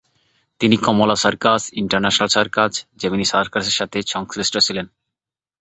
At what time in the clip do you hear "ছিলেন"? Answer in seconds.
4.57-4.85